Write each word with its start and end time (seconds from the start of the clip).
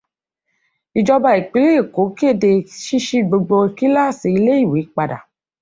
Ìjọba 0.99 1.29
ìpínlẹ̀ 1.41 1.75
Èkó 1.81 2.03
kéde 2.17 2.49
ṣíṣí 2.83 3.19
gbogbo 3.29 3.57
kíláàsì 3.77 4.27
iléèwé 4.37 4.79
padà. 4.95 5.17